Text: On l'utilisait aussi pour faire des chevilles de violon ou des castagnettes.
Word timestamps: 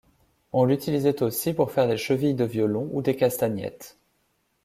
On 0.51 0.65
l'utilisait 0.65 1.21
aussi 1.21 1.53
pour 1.53 1.71
faire 1.71 1.87
des 1.87 1.95
chevilles 1.95 2.33
de 2.33 2.43
violon 2.43 2.89
ou 2.91 3.03
des 3.03 3.15
castagnettes. 3.15 3.99